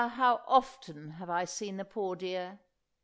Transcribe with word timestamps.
how 0.15 0.41
often 0.47 1.11
have 1.11 1.29
I 1.29 1.45
seen 1.45 1.77
the 1.77 1.85
poor 1.85 2.15
dear——!" 2.15 2.57